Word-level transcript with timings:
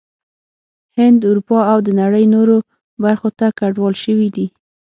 هند، 0.97 1.19
اروپا 1.29 1.59
او 1.71 1.79
د 1.85 1.89
نړۍ 2.01 2.25
نورو 2.35 2.57
برخو 3.03 3.29
ته 3.39 3.45
کډوال 3.59 3.95
شوي 4.03 4.29
دي 4.35 4.47